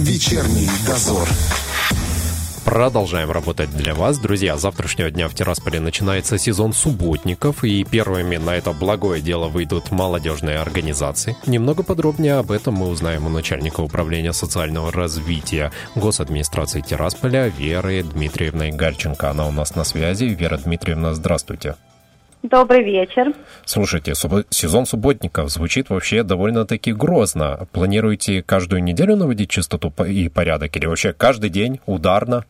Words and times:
Вечерний 0.00 0.66
дозор. 0.86 1.28
Продолжаем 2.64 3.30
работать 3.30 3.70
для 3.76 3.94
вас. 3.94 4.16
Друзья, 4.16 4.56
завтрашнего 4.56 5.10
дня 5.10 5.28
в 5.28 5.34
Тирасполе 5.34 5.78
начинается 5.78 6.38
сезон 6.38 6.72
субботников, 6.72 7.64
и 7.64 7.84
первыми 7.84 8.38
на 8.38 8.56
это 8.56 8.72
благое 8.72 9.20
дело 9.20 9.48
выйдут 9.48 9.90
молодежные 9.90 10.56
организации. 10.56 11.36
Немного 11.46 11.82
подробнее 11.82 12.36
об 12.36 12.50
этом 12.50 12.76
мы 12.76 12.88
узнаем 12.88 13.26
у 13.26 13.28
начальника 13.28 13.82
управления 13.82 14.32
социального 14.32 14.90
развития 14.90 15.70
госадминистрации 15.94 16.80
Тирасполя 16.80 17.48
Веры 17.48 18.02
Дмитриевны 18.02 18.70
Гальченко. 18.70 19.28
Она 19.28 19.46
у 19.46 19.52
нас 19.52 19.74
на 19.74 19.84
связи. 19.84 20.24
Вера 20.24 20.56
Дмитриевна, 20.56 21.12
здравствуйте. 21.12 21.74
Добрый 22.42 22.82
вечер. 22.82 23.34
Слушайте, 23.66 24.14
сезон 24.14 24.86
субботников 24.86 25.50
звучит 25.50 25.90
вообще 25.90 26.22
довольно-таки 26.22 26.92
грозно. 26.92 27.66
Планируете 27.72 28.42
каждую 28.42 28.82
неделю 28.82 29.14
наводить 29.14 29.50
чистоту 29.50 29.92
и 30.04 30.28
порядок 30.30 30.74
или 30.74 30.86
вообще 30.86 31.12
каждый 31.12 31.50
день 31.50 31.80
ударно? 31.84 32.44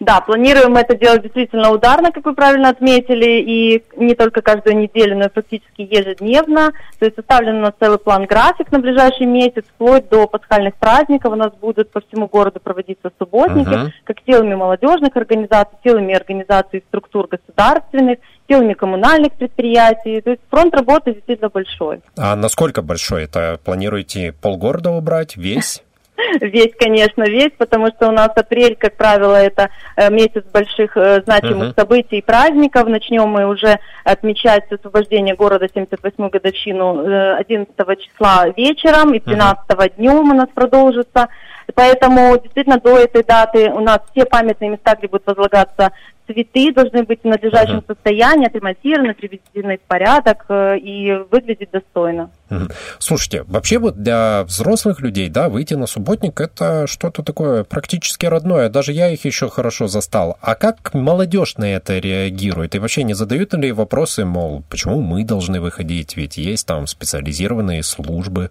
Да, 0.00 0.20
планируем 0.20 0.76
это 0.76 0.96
делать 0.96 1.22
действительно 1.22 1.72
ударно, 1.72 2.12
как 2.12 2.24
вы 2.24 2.32
правильно 2.32 2.68
отметили, 2.68 3.40
и 3.40 3.82
не 3.96 4.14
только 4.14 4.42
каждую 4.42 4.76
неделю, 4.76 5.16
но 5.16 5.24
и 5.24 5.28
практически 5.28 5.82
ежедневно. 5.82 6.70
То 7.00 7.04
есть 7.04 7.16
составлен 7.16 7.56
у 7.56 7.60
нас 7.62 7.72
целый 7.80 7.98
план 7.98 8.26
график 8.26 8.70
на 8.70 8.78
ближайший 8.78 9.26
месяц, 9.26 9.64
вплоть 9.74 10.08
до 10.08 10.28
пасхальных 10.28 10.76
праздников. 10.76 11.32
У 11.32 11.36
нас 11.36 11.52
будут 11.60 11.90
по 11.90 12.00
всему 12.00 12.28
городу 12.28 12.60
проводиться 12.60 13.10
субботники, 13.18 13.68
uh-huh. 13.68 13.90
как 14.04 14.18
силами 14.24 14.54
молодежных 14.54 15.16
организаций, 15.16 15.76
силами 15.82 16.14
организаций 16.14 16.84
структур 16.88 17.26
государственных, 17.26 18.18
силами 18.48 18.74
коммунальных 18.74 19.32
предприятий. 19.34 20.20
То 20.20 20.30
есть 20.30 20.42
фронт 20.50 20.74
работы 20.74 21.14
действительно 21.14 21.50
большой. 21.50 22.00
А 22.16 22.34
насколько 22.36 22.82
большой? 22.82 23.24
Это 23.24 23.60
планируете 23.64 24.32
полгорода 24.32 24.90
убрать, 24.90 25.36
весь? 25.36 25.82
Весь, 26.40 26.72
конечно, 26.78 27.22
весь, 27.22 27.52
потому 27.56 27.88
что 27.88 28.08
у 28.08 28.10
нас 28.10 28.30
апрель, 28.34 28.76
как 28.76 28.96
правило, 28.96 29.36
это 29.36 29.70
э, 29.96 30.10
месяц 30.10 30.44
больших 30.52 30.96
э, 30.96 31.22
значимых 31.22 31.70
uh-huh. 31.70 31.80
событий 31.80 32.18
и 32.18 32.22
праздников. 32.22 32.88
Начнем 32.88 33.28
мы 33.28 33.46
уже 33.46 33.78
отмечать 34.04 34.70
освобождение 34.72 35.36
города 35.36 35.66
78-ю 35.66 36.28
годовщину 36.28 37.36
11 37.36 37.72
э, 37.76 37.96
числа 37.96 38.48
вечером 38.56 39.14
и 39.14 39.20
13 39.20 39.64
uh-huh. 39.68 39.96
днем 39.96 40.30
у 40.30 40.34
нас 40.34 40.48
продолжится. 40.52 41.28
Поэтому 41.74 42.38
действительно 42.38 42.78
до 42.78 42.98
этой 42.98 43.22
даты 43.22 43.70
у 43.70 43.80
нас 43.80 44.00
все 44.10 44.24
памятные 44.24 44.70
места, 44.70 44.96
где 44.96 45.08
будут 45.08 45.26
возлагаться 45.26 45.92
цветы, 46.28 46.72
должны 46.72 47.04
быть 47.04 47.20
в 47.22 47.26
надлежащем 47.26 47.78
uh-huh. 47.78 47.94
состоянии, 47.94 48.46
отремонтированы, 48.46 49.14
приведены 49.14 49.78
в 49.78 49.88
порядок 49.88 50.44
э, 50.48 50.78
и 50.78 51.12
выглядеть 51.30 51.70
достойно. 51.70 52.30
Uh-huh. 52.50 52.72
Слушайте, 52.98 53.44
вообще 53.44 53.78
вот 53.78 54.02
для 54.02 54.44
взрослых 54.44 55.00
людей, 55.00 55.28
да, 55.28 55.48
выйти 55.48 55.74
на 55.74 55.86
субботник 55.86 56.40
это 56.40 56.86
что-то 56.86 57.22
такое 57.22 57.64
практически 57.64 58.26
родное. 58.26 58.68
Даже 58.68 58.92
я 58.92 59.08
их 59.08 59.24
еще 59.24 59.48
хорошо 59.48 59.88
застал. 59.88 60.36
А 60.40 60.54
как 60.54 60.94
молодежь 60.94 61.56
на 61.56 61.64
это 61.64 61.98
реагирует? 61.98 62.74
И 62.74 62.78
вообще 62.78 63.02
не 63.04 63.14
задают 63.14 63.54
ли 63.54 63.72
вопросы, 63.72 64.24
мол, 64.24 64.62
почему 64.68 65.00
мы 65.00 65.24
должны 65.24 65.60
выходить? 65.60 66.16
Ведь 66.16 66.36
есть 66.36 66.66
там 66.66 66.86
специализированные 66.86 67.82
службы. 67.82 68.50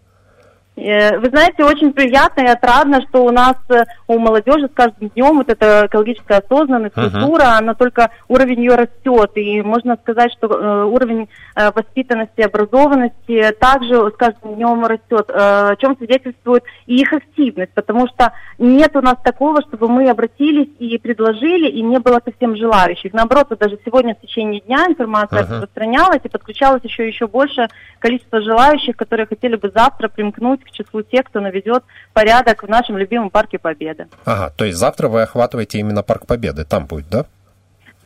Э, 0.77 1.17
вы 1.17 1.29
знаете, 1.29 1.63
очень 1.63 1.91
приятно 1.91 2.41
и 2.41 2.47
отрадно, 2.47 3.01
что 3.09 3.25
у 3.25 3.31
нас 3.31 3.55
э, 3.69 3.83
у 4.07 4.19
молодежи 4.19 4.67
с 4.67 4.75
каждым 4.75 5.09
днем 5.09 5.37
вот 5.37 5.49
эта 5.49 5.87
экологическая 5.87 6.37
осознанность, 6.37 6.93
культура, 6.93 7.41
uh-huh. 7.41 7.57
она 7.57 7.73
только 7.73 8.11
уровень 8.27 8.59
ее 8.59 8.75
растет. 8.75 9.31
И 9.35 9.61
можно 9.63 9.97
сказать, 9.97 10.31
что 10.33 10.47
э, 10.47 10.83
уровень 10.85 11.29
воспитанности, 11.55 12.41
образованности 12.41 13.51
также 13.59 13.95
с 13.95 14.15
каждым 14.15 14.55
днем 14.55 14.85
растет, 14.85 15.29
о 15.31 15.75
чем 15.77 15.97
свидетельствует 15.97 16.63
и 16.85 16.97
их 16.97 17.11
активность, 17.11 17.73
потому 17.73 18.07
что 18.07 18.33
нет 18.59 18.95
у 18.95 19.01
нас 19.01 19.15
такого, 19.23 19.63
чтобы 19.63 19.87
мы 19.87 20.07
обратились 20.07 20.69
и 20.77 20.99
предложили, 20.99 21.67
и 21.67 21.81
не 21.81 21.97
было 21.97 22.21
совсем 22.23 22.55
желающих. 22.55 23.13
Наоборот, 23.13 23.47
вот 23.49 23.59
даже 23.59 23.79
сегодня 23.83 24.13
в 24.13 24.21
течение 24.21 24.61
дня 24.61 24.85
информация 24.87 25.41
uh-huh. 25.41 25.53
распространялась, 25.53 26.21
и 26.23 26.29
подключалось 26.29 26.83
еще 26.83 27.07
еще 27.07 27.25
больше 27.25 27.67
количество 27.97 28.41
желающих, 28.41 28.95
которые 28.95 29.25
хотели 29.25 29.55
бы 29.55 29.71
завтра 29.73 30.09
примкнуть 30.09 30.66
к 30.67 30.71
числу 30.71 31.01
тех, 31.01 31.25
кто 31.25 31.39
наведет 31.39 31.83
порядок 32.13 32.63
в 32.63 32.67
нашем 32.67 32.97
любимом 32.97 33.29
Парке 33.29 33.57
Победы. 33.59 34.07
Ага, 34.25 34.51
то 34.55 34.65
есть 34.65 34.77
завтра 34.77 35.07
вы 35.07 35.23
охватываете 35.23 35.79
именно 35.79 36.03
Парк 36.03 36.25
Победы, 36.25 36.63
там 36.63 36.85
будет, 36.85 37.09
да? 37.09 37.25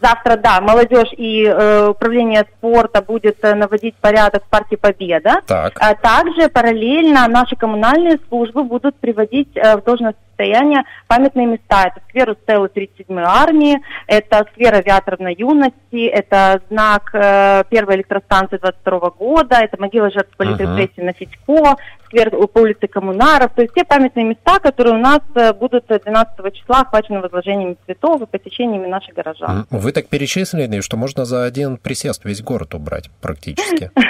Завтра, 0.01 0.35
да, 0.35 0.61
молодежь 0.61 1.13
и 1.15 1.43
э, 1.45 1.87
управление 1.89 2.45
спорта 2.57 3.03
будет 3.03 3.37
э, 3.43 3.53
наводить 3.53 3.95
порядок 3.97 4.43
в 4.43 4.49
Парке 4.49 4.75
Победа. 4.75 5.41
Так. 5.45 5.73
А 5.79 5.93
также 5.93 6.49
параллельно 6.49 7.27
наши 7.27 7.55
коммунальные 7.55 8.19
службы 8.27 8.63
будут 8.63 8.95
приводить 8.95 9.55
э, 9.55 9.77
в 9.77 9.83
должность 9.83 10.17
состояния 10.41 10.83
памятные 11.07 11.45
места. 11.45 11.83
Это 11.87 12.01
сквер 12.09 12.29
Устеллы 12.31 12.67
37-й 12.67 13.23
армии, 13.23 13.77
это 14.07 14.45
сквер 14.51 14.75
авиаторной 14.75 15.35
юности, 15.35 16.07
это 16.07 16.61
знак 16.69 17.11
э, 17.13 17.63
первой 17.69 17.97
электростанции 17.97 18.57
22 18.57 19.09
года, 19.11 19.57
это 19.61 19.79
могила 19.79 20.09
жертв 20.09 20.35
политрепрессий 20.37 20.93
uh-huh. 20.97 21.05
на 21.05 21.13
Федько, 21.13 21.77
сквер 22.05 22.29
по 22.47 22.59
улице 22.59 22.87
Коммунаров. 22.87 23.51
То 23.53 23.61
есть 23.61 23.73
те 23.73 23.83
памятные 23.83 24.25
места, 24.25 24.59
которые 24.59 24.95
у 24.95 24.99
нас 24.99 25.21
э, 25.35 25.53
будут 25.53 25.85
12 25.87 26.53
числа 26.55 26.81
охвачены 26.81 27.21
возложениями 27.21 27.77
цветов 27.85 28.21
и 28.21 28.25
посещениями 28.25 28.87
наших 28.87 29.13
горожан. 29.13 29.65
Вы 29.69 29.91
так 29.91 30.07
перечислили, 30.07 30.81
что 30.81 30.97
можно 30.97 31.25
за 31.25 31.43
один 31.43 31.77
присест 31.77 32.25
весь 32.25 32.41
город 32.41 32.73
убрать 32.73 33.09
практически. 33.21 33.91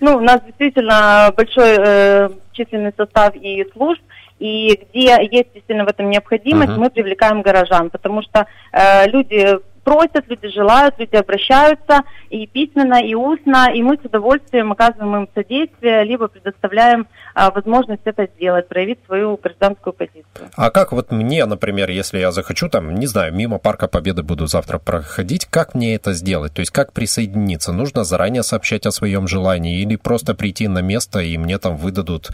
Ну, 0.00 0.18
у 0.18 0.20
нас 0.20 0.40
действительно 0.46 1.32
большой 1.36 1.76
э, 1.76 2.28
численный 2.52 2.92
состав 2.96 3.34
и 3.34 3.66
служб, 3.72 4.00
и 4.40 4.74
где 4.74 5.18
есть 5.30 5.52
действительно 5.52 5.84
в 5.84 5.88
этом 5.88 6.10
необходимость, 6.10 6.72
uh-huh. 6.72 6.78
мы 6.78 6.90
привлекаем 6.90 7.42
горожан, 7.42 7.90
потому 7.90 8.22
что 8.22 8.46
э, 8.72 9.06
люди 9.08 9.60
просят, 9.84 10.28
люди 10.28 10.48
желают, 10.48 10.98
люди 10.98 11.16
обращаются 11.16 12.02
и 12.28 12.46
письменно, 12.46 13.02
и 13.02 13.14
устно, 13.14 13.70
и 13.74 13.82
мы 13.82 13.96
с 13.96 14.04
удовольствием 14.04 14.72
оказываем 14.72 15.16
им 15.16 15.28
содействие, 15.34 16.04
либо 16.04 16.28
предоставляем 16.28 17.06
а, 17.34 17.50
возможность 17.50 18.02
это 18.04 18.28
сделать, 18.36 18.68
проявить 18.68 18.98
свою 19.06 19.36
гражданскую 19.36 19.92
позицию. 19.92 20.50
А 20.56 20.70
как 20.70 20.92
вот 20.92 21.10
мне, 21.10 21.44
например, 21.46 21.90
если 21.90 22.18
я 22.18 22.30
захочу, 22.30 22.68
там, 22.68 22.94
не 22.94 23.06
знаю, 23.06 23.34
мимо 23.34 23.58
Парка 23.58 23.88
Победы 23.88 24.22
буду 24.22 24.46
завтра 24.46 24.78
проходить, 24.78 25.46
как 25.46 25.74
мне 25.74 25.94
это 25.94 26.12
сделать? 26.12 26.54
То 26.54 26.60
есть 26.60 26.70
как 26.70 26.92
присоединиться? 26.92 27.72
Нужно 27.72 28.04
заранее 28.04 28.42
сообщать 28.42 28.86
о 28.86 28.92
своем 28.92 29.26
желании 29.26 29.80
или 29.80 29.96
просто 29.96 30.34
прийти 30.34 30.68
на 30.68 30.82
место 30.82 31.20
и 31.20 31.36
мне 31.36 31.58
там 31.58 31.76
выдадут 31.76 32.28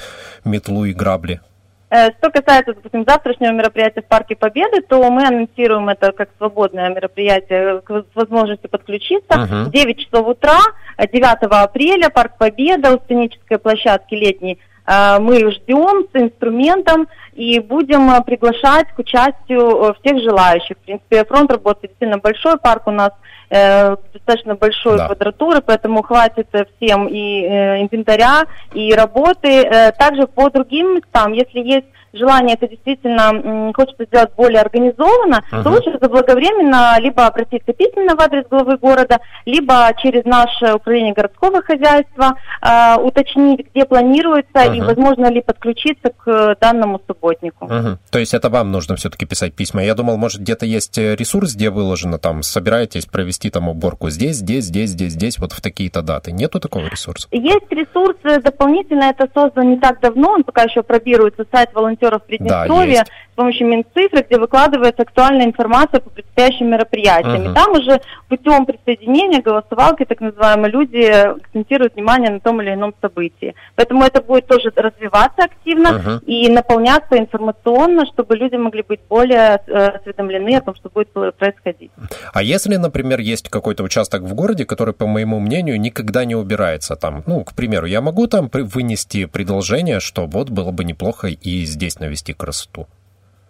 метлу 0.44 0.84
и 0.84 0.92
грабли? 0.92 1.40
Э, 1.88 2.10
что 2.18 2.30
касается, 2.30 2.74
допустим, 2.74 3.04
завтрашнего 3.06 3.52
мероприятия 3.52 4.02
в 4.02 4.06
Парке 4.06 4.34
Победы, 4.34 4.80
то 4.82 5.08
мы 5.10 5.26
анонсируем 5.26 5.88
это 5.88 6.12
как 6.12 6.30
свободное 6.36 6.88
мероприятие 6.90 7.80
с 7.86 8.16
возможностью 8.16 8.68
подключиться. 8.68 9.28
Uh-huh. 9.28 9.70
9 9.70 9.98
часов 9.98 10.26
утра, 10.26 10.58
9 10.98 11.24
апреля, 11.48 12.10
Парк 12.10 12.38
Победа, 12.38 12.94
у 12.94 12.98
сценической 12.98 13.58
площадки 13.58 14.14
летней 14.14 14.58
э, 14.86 15.18
мы 15.18 15.50
ждем 15.50 16.06
с 16.12 16.16
инструментом 16.16 17.08
и 17.34 17.58
будем 17.60 18.10
э, 18.10 18.22
приглашать 18.22 18.88
к 18.94 18.98
участию 18.98 19.94
всех 20.00 20.22
желающих. 20.22 20.76
В 20.76 20.84
принципе, 20.84 21.24
фронт 21.24 21.50
работы 21.50 21.88
действительно 21.88 22.18
большой, 22.18 22.58
парк 22.58 22.86
у 22.86 22.90
нас 22.90 23.10
э, 23.50 23.96
достаточно 24.12 24.54
большой 24.54 24.98
да. 24.98 25.06
квадратуры, 25.06 25.60
поэтому 25.60 26.02
хватит 26.02 26.48
всем 26.76 27.08
и 27.08 27.42
э, 27.42 27.82
инвентаря, 27.82 28.46
и 28.74 28.92
работы. 28.94 29.62
Э, 29.62 29.92
также 29.92 30.26
по 30.26 30.50
другим 30.50 30.96
местам, 30.96 31.32
если 31.32 31.60
есть 31.60 31.86
желание 32.16 32.54
это 32.54 32.68
действительно 32.68 33.72
хочется 33.72 34.04
сделать 34.04 34.30
более 34.36 34.60
организованно, 34.60 35.44
uh-huh. 35.50 35.62
то 35.62 35.70
лучше 35.70 35.98
заблаговременно 36.00 36.98
либо 37.00 37.26
обратиться 37.26 37.72
письменно 37.72 38.14
в 38.16 38.20
адрес 38.20 38.44
главы 38.50 38.76
города, 38.76 39.20
либо 39.44 39.90
через 39.98 40.24
наше 40.24 40.74
управление 40.74 41.12
городского 41.12 41.62
хозяйства 41.62 42.36
э, 42.62 42.96
уточнить, 43.00 43.66
где 43.70 43.84
планируется 43.84 44.50
uh-huh. 44.54 44.76
и 44.76 44.80
возможно 44.80 45.30
ли 45.30 45.40
подключиться 45.42 46.10
к 46.10 46.56
данному 46.60 47.00
субботнику. 47.06 47.66
Uh-huh. 47.66 47.96
То 48.10 48.18
есть 48.18 48.34
это 48.34 48.48
вам 48.48 48.72
нужно 48.72 48.96
все-таки 48.96 49.26
писать 49.26 49.54
письма. 49.54 49.82
Я 49.82 49.94
думал, 49.94 50.16
может 50.16 50.40
где-то 50.40 50.66
есть 50.66 50.96
ресурс, 50.98 51.54
где 51.54 51.70
выложено 51.70 52.18
там, 52.18 52.42
собираетесь 52.42 53.06
провести 53.06 53.50
там 53.50 53.68
уборку 53.68 54.10
здесь, 54.10 54.36
здесь, 54.36 54.64
здесь, 54.64 54.90
здесь, 54.90 55.12
здесь, 55.12 55.38
вот 55.38 55.52
в 55.52 55.60
такие-то 55.60 56.02
даты. 56.02 56.32
Нету 56.32 56.60
такого 56.60 56.86
ресурса? 56.86 57.28
Есть 57.30 57.70
ресурс 57.70 58.16
дополнительно, 58.42 59.04
это 59.04 59.28
создан 59.34 59.70
не 59.70 59.78
так 59.78 60.00
давно, 60.00 60.30
он 60.30 60.44
пока 60.44 60.62
еще 60.62 60.82
пробируется, 60.82 61.44
сайт 61.52 61.70
волонтеров 61.74 62.05
волонтеров 62.06 62.22
Приднестровья. 62.24 63.04
Да, 63.04 63.12
помощью 63.36 63.68
Минцифры, 63.68 64.22
где 64.22 64.38
выкладывается 64.38 65.02
актуальная 65.02 65.46
информация 65.46 66.00
по 66.00 66.10
предстоящим 66.10 66.70
мероприятиям. 66.70 67.42
Uh-huh. 67.42 67.52
И 67.52 67.54
там 67.54 67.72
уже 67.72 68.00
путем 68.28 68.66
присоединения 68.66 69.40
голосовалки, 69.42 70.04
так 70.04 70.20
называемые, 70.20 70.72
люди 70.72 71.04
акцентируют 71.04 71.94
внимание 71.94 72.30
на 72.30 72.40
том 72.40 72.60
или 72.62 72.72
ином 72.72 72.94
событии. 73.00 73.54
Поэтому 73.76 74.02
это 74.02 74.20
будет 74.22 74.46
тоже 74.46 74.72
развиваться 74.74 75.44
активно 75.44 75.88
uh-huh. 75.88 76.24
и 76.24 76.48
наполняться 76.48 77.18
информационно, 77.18 78.06
чтобы 78.06 78.36
люди 78.36 78.56
могли 78.56 78.82
быть 78.82 79.00
более 79.08 79.60
э, 79.66 79.88
осведомлены 79.88 80.56
о 80.56 80.60
том, 80.62 80.74
что 80.74 80.88
будет 80.88 81.12
происходить. 81.36 81.90
А 82.32 82.42
если, 82.42 82.76
например, 82.76 83.20
есть 83.20 83.48
какой-то 83.48 83.84
участок 83.84 84.22
в 84.22 84.34
городе, 84.34 84.64
который, 84.64 84.94
по 84.94 85.06
моему 85.06 85.38
мнению, 85.38 85.78
никогда 85.78 86.24
не 86.24 86.34
убирается 86.34 86.96
там, 86.96 87.22
ну, 87.26 87.44
к 87.44 87.54
примеру, 87.54 87.86
я 87.86 88.00
могу 88.00 88.26
там 88.26 88.50
вынести 88.52 89.26
предложение, 89.26 90.00
что 90.00 90.26
вот 90.26 90.48
было 90.50 90.70
бы 90.70 90.84
неплохо 90.84 91.28
и 91.28 91.66
здесь 91.66 91.85
навести 92.00 92.34
красоту? 92.34 92.86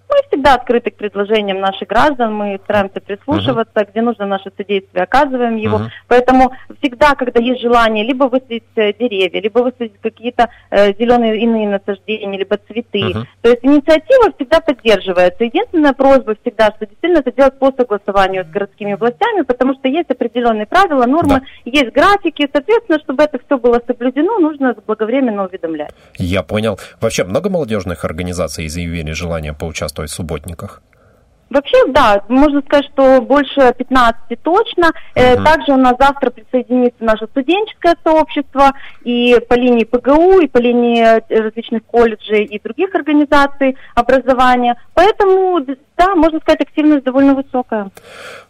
Мы 0.09 0.17
всегда 0.29 0.55
открыты 0.55 0.91
к 0.91 0.97
предложениям 0.97 1.61
наших 1.61 1.89
граждан, 1.89 2.35
мы 2.35 2.61
стараемся 2.63 3.01
прислушиваться, 3.01 3.73
uh-huh. 3.75 3.91
где 3.91 4.03
нужно 4.03 4.27
наше 4.27 4.53
содействие, 4.57 5.03
оказываем 5.03 5.57
его. 5.57 5.79
Uh-huh. 5.79 5.89
Поэтому 6.07 6.53
всегда, 6.81 7.15
когда 7.15 7.41
есть 7.41 7.61
желание 7.61 8.05
либо 8.05 8.25
высадить 8.25 8.63
э, 8.77 8.93
деревья, 8.93 9.41
либо 9.41 9.59
высадить 9.61 9.95
какие-то 10.01 10.49
э, 10.71 10.95
зеленые 10.95 11.41
иные 11.41 11.69
насаждения, 11.69 12.39
либо 12.39 12.57
цветы, 12.57 13.01
uh-huh. 13.01 13.25
то 13.43 13.51
есть 13.51 13.65
инициатива 13.65 14.33
всегда 14.37 14.61
поддерживается. 14.61 15.45
Единственная 15.45 15.93
просьба 15.93 16.37
всегда, 16.41 16.73
что 16.77 16.87
действительно 16.87 17.19
это 17.19 17.33
делать 17.33 17.59
по 17.59 17.73
согласованию 17.73 18.45
с 18.45 18.49
городскими 18.49 18.95
властями, 18.95 19.43
потому 19.43 19.75
что 19.75 19.89
есть 19.89 20.11
определенные 20.11 20.67
правила, 20.67 21.07
нормы, 21.07 21.41
да. 21.41 21.43
есть 21.65 21.93
графики, 21.93 22.49
соответственно, 22.53 23.01
чтобы 23.01 23.25
это 23.25 23.41
все 23.45 23.59
было 23.59 23.81
соблюдено, 23.87 24.39
нужно 24.39 24.75
заблаговременно 24.75 25.47
уведомлять. 25.47 25.91
Я 26.17 26.43
понял. 26.43 26.79
Вообще 27.01 27.25
много 27.25 27.51
молодежных 27.51 28.05
организаций 28.05 28.69
заявили 28.69 29.13
желание 29.13 29.53
поучаствовать 29.53 29.96
в 30.03 30.11
субботниках? 30.11 30.83
Вообще, 31.49 31.77
да, 31.89 32.23
можно 32.29 32.61
сказать, 32.63 32.87
что 32.87 33.21
больше 33.21 33.73
15 33.79 34.43
точно. 34.43 34.91
Uh-huh. 35.15 35.45
Также 35.45 35.73
у 35.73 35.77
нас 35.77 35.95
завтра 35.99 36.31
присоединится 36.31 37.05
наше 37.05 37.27
студенческое 37.27 37.95
сообщество 38.03 38.73
и 39.05 39.39
по 39.49 39.55
линии 39.55 39.85
ПГУ, 39.85 40.41
и 40.41 40.49
по 40.49 40.59
линии 40.59 41.05
э, 41.05 41.21
различных 41.29 41.85
колледжей 41.85 42.45
и 42.45 42.61
других 42.61 42.93
организаций 42.97 43.77
образования. 43.95 44.77
Поэтому, 44.95 45.65
да, 45.97 46.15
можно 46.15 46.41
сказать, 46.41 46.61
активность 46.61 47.05
довольно 47.05 47.35
высокая. 47.35 47.91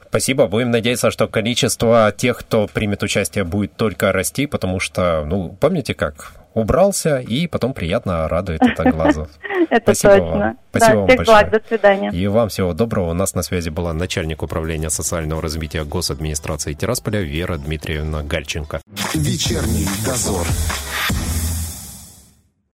Спасибо. 0.09 0.47
Будем 0.47 0.71
надеяться, 0.71 1.11
что 1.11 1.27
количество 1.29 2.13
тех, 2.17 2.39
кто 2.39 2.67
примет 2.67 3.03
участие, 3.03 3.45
будет 3.45 3.75
только 3.77 4.13
расти, 4.13 4.47
потому 4.47 4.81
что, 4.81 5.25
ну, 5.27 5.57
помните 5.61 5.95
как? 5.95 6.33
Убрался, 6.55 7.19
и 7.19 7.47
потом 7.47 7.75
приятно 7.75 8.27
радует 8.29 8.63
это 8.63 8.91
глазу. 8.91 9.29
Это 9.69 9.95
Спасибо 9.95 10.13
точно. 10.15 10.39
Вам. 10.39 10.59
Спасибо 10.71 10.97
вам 10.97 11.07
большое. 11.07 11.27
Благ, 11.27 11.51
до 11.51 11.61
свидания. 11.69 12.11
И 12.13 12.27
вам 12.29 12.49
всего 12.49 12.73
доброго. 12.73 13.11
У 13.11 13.15
нас 13.15 13.35
на 13.35 13.43
связи 13.43 13.69
была 13.69 13.93
начальник 13.93 14.43
управления 14.43 14.89
социального 14.89 15.43
развития 15.43 15.85
госадминистрации 15.85 16.73
Тирасполя 16.73 17.21
Вера 17.21 17.59
Дмитриевна 17.59 18.23
Гальченко. 18.23 18.81
Вечерний 19.15 19.87
дозор. 20.07 20.47